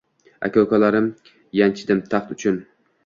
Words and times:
Aka-ukalarim 0.47 1.09
yanchdim 1.59 2.03
taxt 2.15 2.33
uchun 2.37 2.59